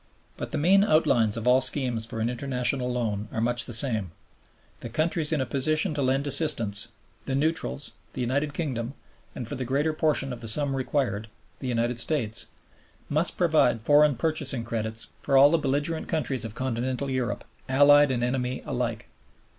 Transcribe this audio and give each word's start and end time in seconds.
But 0.35 0.51
the 0.51 0.57
main 0.57 0.83
outlines 0.83 1.37
of 1.37 1.47
all 1.47 1.61
schemes 1.61 2.07
for 2.07 2.21
an 2.21 2.27
international 2.27 2.91
loan 2.91 3.27
are 3.31 3.39
much 3.39 3.65
the 3.65 3.71
same, 3.71 4.09
The 4.79 4.89
countries 4.89 5.31
in 5.31 5.39
a 5.39 5.45
position 5.45 5.93
to 5.93 6.01
lend 6.01 6.25
assistance, 6.25 6.87
the 7.27 7.35
neutrals, 7.35 7.91
the 8.13 8.21
United 8.21 8.51
Kingdom, 8.55 8.95
and, 9.35 9.47
for 9.47 9.53
the 9.53 9.63
greater 9.63 9.93
portion 9.93 10.33
of 10.33 10.41
the 10.41 10.47
sum 10.47 10.75
required, 10.75 11.27
the 11.59 11.67
United 11.67 11.99
States, 11.99 12.47
must 13.09 13.37
provide 13.37 13.79
foreign 13.83 14.15
purchasing 14.15 14.63
credits 14.63 15.09
for 15.21 15.37
all 15.37 15.51
the 15.51 15.59
belligerent 15.59 16.07
countries 16.07 16.45
of 16.45 16.55
continental 16.55 17.07
Europe, 17.11 17.43
allied 17.69 18.09
and 18.09 18.23
ex 18.23 18.29
enemy 18.29 18.63
alike. 18.65 19.07